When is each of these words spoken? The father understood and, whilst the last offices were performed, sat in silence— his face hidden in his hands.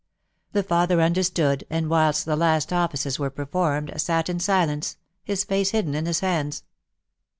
The 0.53 0.63
father 0.63 0.99
understood 0.99 1.63
and, 1.69 1.87
whilst 1.87 2.25
the 2.25 2.35
last 2.35 2.73
offices 2.73 3.19
were 3.19 3.29
performed, 3.29 3.93
sat 3.97 4.29
in 4.29 4.39
silence— 4.39 4.97
his 5.23 5.43
face 5.43 5.69
hidden 5.69 5.93
in 5.93 6.07
his 6.07 6.21
hands. 6.21 6.63